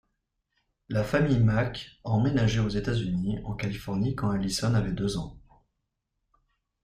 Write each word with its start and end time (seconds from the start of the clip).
La 0.89 1.03
famille 1.03 1.39
Mack 1.39 1.99
a 2.05 2.09
emménagé 2.09 2.59
aux 2.59 2.67
États-Unis, 2.69 3.37
en 3.45 3.53
Californie 3.53 4.15
quand 4.15 4.31
Allison 4.31 4.73
avait 4.73 4.93
deux 4.93 5.17
ans. 5.17 5.37